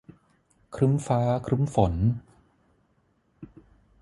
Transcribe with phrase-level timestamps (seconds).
[0.75, 1.93] ครึ้มฟ้าครึ้มฝน